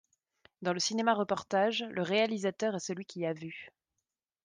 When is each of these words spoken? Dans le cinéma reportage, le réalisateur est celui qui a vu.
Dans 0.63 0.73
le 0.73 0.79
cinéma 0.79 1.13
reportage, 1.13 1.85
le 1.87 2.01
réalisateur 2.01 2.73
est 2.75 2.79
celui 2.79 3.05
qui 3.05 3.23
a 3.23 3.33
vu. 3.33 3.69